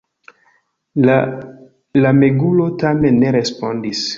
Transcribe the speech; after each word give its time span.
La 1.09 1.17
lamegulo 2.07 2.69
tamen 2.85 3.23
ne 3.25 3.39
respondis. 3.41 4.07